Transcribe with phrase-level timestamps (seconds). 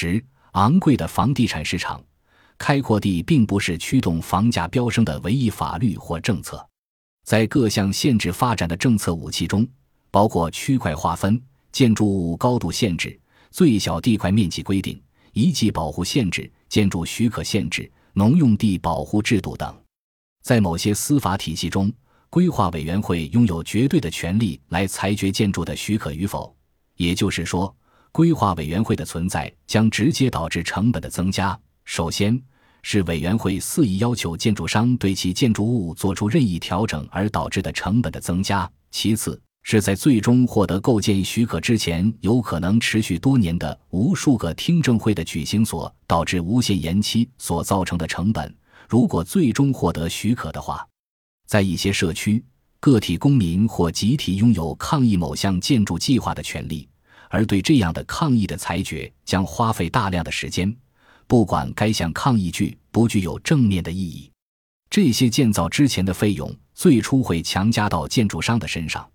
[0.00, 2.02] 十，昂贵的房地产市场，
[2.56, 6.66] 开阔地并不是驱动房价飙升的唯一法律或政策。
[7.26, 9.68] 在各项限制发展的政策武器中，
[10.10, 11.38] 包括区块划分、
[11.70, 14.98] 建筑物高度限制、最小地块面积规定、
[15.34, 19.76] 遗迹保护限制、建筑许可限制、农用地保护制度等。
[20.42, 21.92] 在某些司法体系中，
[22.30, 26.56] 规划委员会拥有绝对的权利来裁决建筑的许可与否。
[26.96, 27.74] 也就是说，
[28.12, 31.58] 规划委员会的存在将直接导致成本的增加。
[31.84, 32.40] 首先
[32.82, 48.54] 是委员会肆意要求建筑商对其建筑物做出任意调整而导致的成本的增加；其次是在最终获得构建许可之前，有可能持续多年的无数个听证会的举行所导致无限延期所造成的成本。
[48.88, 50.86] 如果最终获得许可的话，
[51.46, 52.42] 在一些社区，
[52.80, 56.88] 个体公民或集体拥有抗议某项建筑计划的权利，
[57.30, 60.76] 而对这样的抗议的裁决将花费大量的时间，
[61.26, 64.30] 不管该项抗议具不具有正面的意义。
[64.90, 69.08] 这些建造之前的费用最初会强加到建筑商的身上，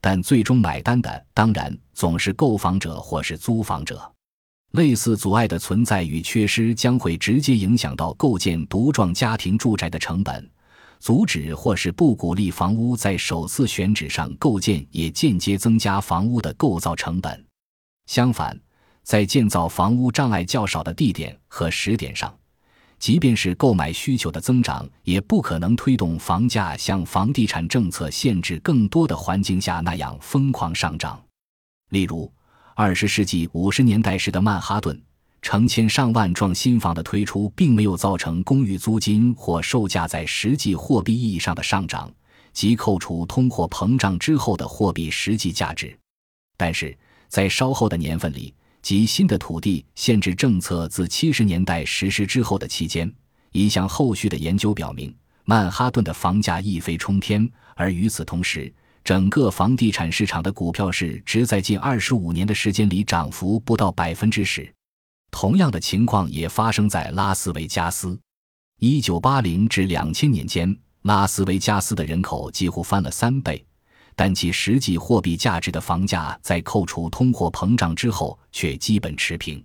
[0.00, 4.12] 但最终买单的当然总是购房者或是租房者。
[4.72, 10.50] 类似阻碍的存在与缺失将会直接影响到构建独幢家庭住宅的成本，
[10.98, 17.44] 阻止或是不鼓励房屋在首次选址上构建，也间接增加房屋的构造成本。
[18.06, 18.58] 相反，
[19.02, 22.34] 在建造房屋障碍较少的地点和时点上，
[22.98, 31.22] 即便是购买需求的增长，也不可能推动房价像房地产政策限制更多的环境下那样疯狂上涨。
[31.90, 32.32] 例如。
[32.74, 34.98] 二十世纪五十年代时的曼哈顿，
[35.42, 42.10] 成千上万幢新房的推出，并没有造成公寓租金或售价在实际货币意义上的上涨，
[42.54, 45.94] 即扣除通货膨胀之后的货币实际价值。
[46.56, 46.96] 但是
[47.32, 48.52] 在稍后的年份里，
[48.82, 53.10] 即新的土地限制政策自七十年代实施之后的期间，
[53.52, 55.14] 一项后续的研究表明，
[55.46, 58.70] 曼哈顿的房价一飞冲天，而与此同时。
[59.02, 64.70] 整个房地产市场的股票市值在近二十五年的时间里涨幅不到百分之十。
[65.30, 68.16] 同样的情况也发生在拉斯维加斯。
[68.78, 73.64] 一九八零至两千年间，拉斯维加斯的人口几乎翻了三倍，
[74.14, 79.64] 但其实际货币价值的房价在扣除通货膨胀之后却基本持平。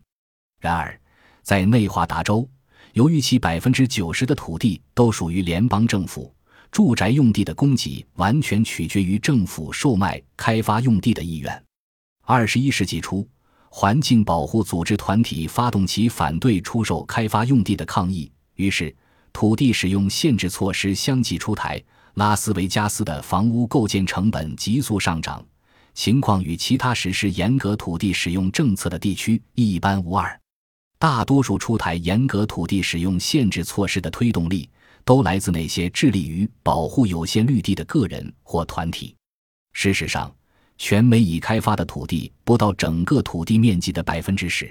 [0.59, 0.99] 然而，
[1.43, 2.47] 在内华达州，
[2.93, 6.33] 由于其百分之九十的土地都属于联邦政府。
[6.69, 11.63] 住宅用地的供给完全取决于政府售卖开发用地的意愿。
[12.23, 13.25] 二十一世纪初，
[13.69, 18.93] 环境保护组织团体发动其反对出售开发用地的抗议，于是
[19.31, 21.81] 土地使用限制措施相继出台。
[22.17, 25.45] 拉斯维加斯的房屋构建成本急速上涨，
[25.93, 30.39] 情况与其他实施严格土地使用政策的地区一般无二。
[30.97, 34.69] 大多数出台严格土地使用限制措施的推动力。
[35.05, 39.15] 都来自那些致力于保护有限绿地的个人或团体。
[39.71, 40.29] 事实上，
[40.77, 44.69] 全美已开发的土地不到整个土地面积的百分之十。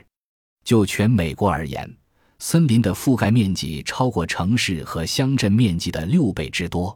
[0.63, 1.91] 就全美国而言，
[2.39, 6.95] 森林的覆盖面积超过城市和乡镇面积的六倍之多。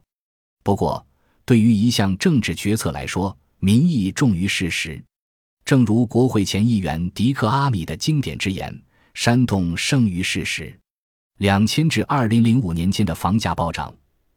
[0.62, 1.04] 不过，
[1.44, 5.02] 对于一项政治决策来说，民意重于事实。
[5.64, 8.82] 正如国会前议员迪克·阿米的经典之言
[9.14, 10.78] ：“煽动胜于事实。”
[11.38, 13.94] 两千至二零零五年间的房价暴涨，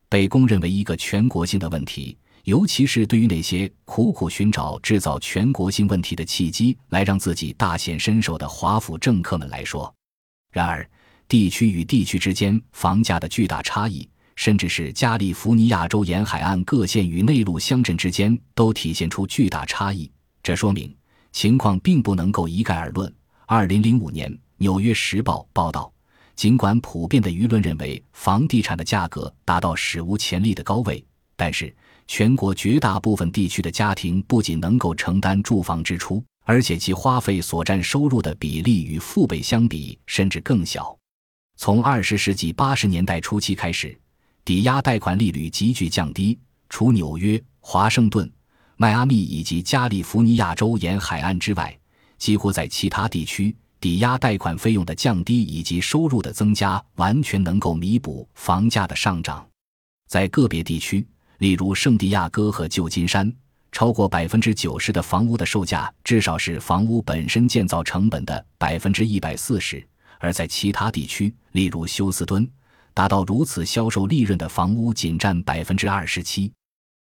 [0.08, 9.94] 被公认为一个全国性的问题，尤其是对于那些苦苦寻找制造全国性问题的契机来让自己大显身手的华府政客们来说。
[10.52, 10.90] 然而，
[11.28, 20.12] 地区与地区之间房价的巨大差异，甚至是加利福尼亚州沿海岸各县与内陆乡镇之间都体现出巨大差异。
[20.42, 20.96] 这说明
[21.32, 23.14] 情况并不能够一概而论。
[23.46, 25.92] 二零零五年，《纽约时报》报道。
[26.36, 31.06] 尽管普遍的舆论认为房地产的价格达到史无前例的高位，
[31.36, 31.74] 但是
[32.08, 40.98] 全国绝大部分地区的家庭不仅能够承担住房支出，而且其花费所占收入的比例与父辈相比甚至更小。
[41.56, 43.96] 从二十世纪八十年代初期开始，
[44.46, 46.38] 抵押贷款利率急剧降低，
[46.68, 48.30] 除纽约、华盛顿、
[48.76, 51.78] 迈阿密以及加利福尼亚州沿海岸之外，
[52.18, 53.56] 几乎在其他地区。
[53.80, 59.46] 抵押贷款费用的降低以及收入的增加，完全能够弥补房价的上涨。
[60.08, 61.06] 在个别地区，
[61.40, 63.30] 例如圣地亚哥和旧金山，
[63.74, 69.80] 超过百分之九十的房屋的售价至少是房屋本身建造成本的百分之一百四十；
[70.18, 72.50] 而在其他地区，例如休斯敦，
[72.94, 76.52] 达到如此销售利润的房屋仅占百分之二十七。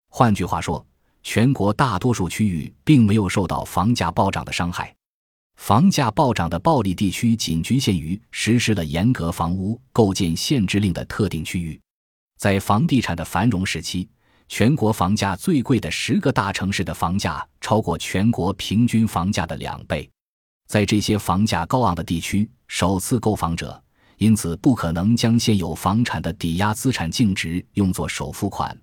[0.08, 0.84] 换句话说，
[1.22, 4.94] 全国大多数区域并没有受到房价暴涨的伤害。
[5.56, 11.80] 房价暴涨的暴利地区仅局限于实施了严格房屋构建限制令的特定区域。
[12.38, 14.08] 在房地产的繁荣时期，
[14.48, 20.10] 全国房价最贵的十个大城市的房价超过全国平均房价的两倍。
[20.66, 23.80] 在这些房价高昂的地区，首次购房者
[24.22, 28.80] 因此不可能将现有房产的抵押资产净值用作首付款，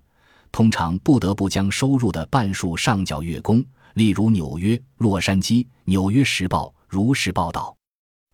[0.52, 3.64] 通常不得不将收入的半数上缴月供。
[3.94, 7.74] 例如纽约、洛杉矶，《纽约时报》如实报道。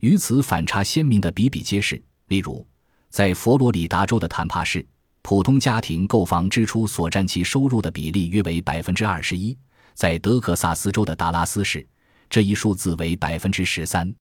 [0.00, 2.02] 与此反差鲜明的比比皆是。
[2.26, 2.66] 例如，
[3.08, 4.84] 在佛罗里达州的坦帕市，
[5.22, 9.56] 普通家庭购房支出所占其收入的比例约为百分之二十一；
[9.94, 11.86] 在德克萨斯州的达拉斯市，
[12.28, 14.12] 这一数字为百分之十三。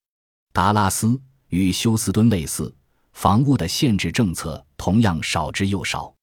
[0.53, 1.19] 达拉斯
[1.49, 2.73] 与休斯敦类似，
[3.13, 6.13] 房屋的限制政策同样少之又少。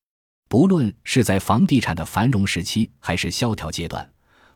[0.49, 4.09] 不论是在房地产的繁荣时期，还是萧条阶段。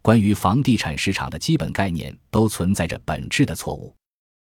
[0.02, 3.94] 关于房地产市场的基本概念都存在着本质的错误。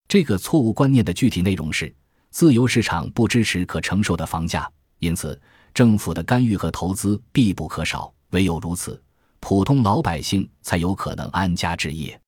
[0.07, 1.93] 这个错误观念的具体内容是：
[2.29, 4.67] 自由市场不支持可承受的房价，
[4.99, 5.39] 因此
[5.73, 8.13] 政府的干预和投资必不可少。
[8.31, 9.01] 唯有如此，
[9.39, 12.19] 普通老百姓才有可能安家置业。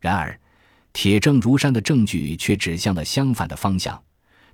[0.00, 0.40] 然而，
[0.92, 4.00] 铁证如山的证据却指向了相反的方向。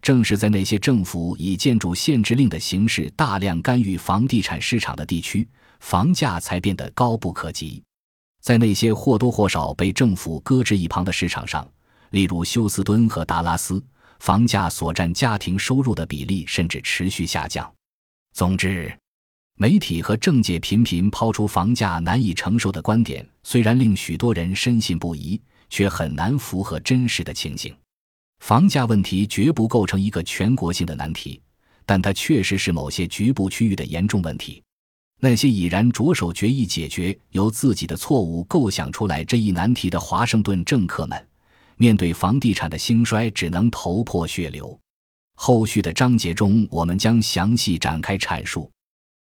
[0.00, 5.48] 正是在那些政府以建筑限制令的形式大量干预房地产市场的地区，
[5.80, 7.82] 房价才变得高不可及。
[8.40, 11.68] 在那些或多或少被政府搁置一旁的市场上，
[12.10, 13.84] 例如休斯敦和达拉斯，
[14.20, 17.68] 房价所占家庭收入的比例甚至持续下降。
[18.32, 18.96] 总之，
[19.56, 27.74] 媒体和政界频频抛出房价难以承受的观点，虽然令许多人深信不疑，却很难符合真实的情形。
[28.40, 31.40] 房价问题绝不构成一个全国性的难题，
[31.84, 34.62] 但它确实是某些局部区域的严重问题。
[35.20, 41.28] 那些已然着手决意解决由自己的错误构想出来这一难题的华盛顿政客们，
[41.76, 44.78] 面对房地产的兴衰，只能头破血流。
[45.34, 48.70] 后续的章节中，我们将详细展开阐述。